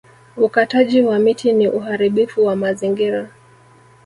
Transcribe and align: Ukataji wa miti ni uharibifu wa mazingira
Ukataji 0.37 1.01
wa 1.01 1.19
miti 1.19 1.53
ni 1.53 1.67
uharibifu 1.67 2.45
wa 2.45 2.55
mazingira 2.55 3.29